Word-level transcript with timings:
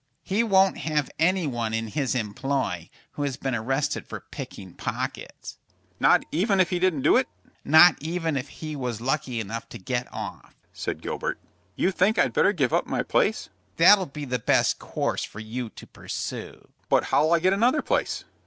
He 0.23 0.41
won't 0.43 0.79
have 0.79 1.11
any 1.19 1.45
one 1.45 1.75
in 1.75 1.89
his 1.89 2.15
employ 2.15 2.89
who 3.11 3.21
has 3.21 3.37
been 3.37 3.53
arrested 3.53 4.07
for 4.07 4.21
picking 4.31 4.73
pockets." 4.73 5.59
"Not 5.99 6.25
even 6.31 6.59
if 6.59 6.71
he 6.71 6.79
didn't 6.79 7.03
do 7.03 7.17
it?" 7.17 7.27
"Not 7.63 8.01
even 8.01 8.35
if 8.35 8.49
he 8.49 8.75
was 8.75 8.99
lucky 8.99 9.39
enough 9.39 9.69
to 9.69 9.77
get 9.77 10.11
off," 10.11 10.55
said 10.73 11.03
Gilbert. 11.03 11.39
"You 11.75 11.91
think 11.91 12.17
I'd 12.17 12.33
better 12.33 12.51
give 12.51 12.73
up 12.73 12.87
my 12.87 13.03
place?" 13.03 13.49
"That'll 13.77 14.07
be 14.07 14.25
the 14.25 14.39
best 14.39 14.79
course 14.79 15.23
for 15.23 15.39
you 15.39 15.69
to 15.69 15.85
pursue." 15.85 16.69
"But 16.89 17.03
how'll 17.13 17.31
I 17.31 17.37
get 17.39 17.53
another 17.53 17.83
place?" 17.83 18.23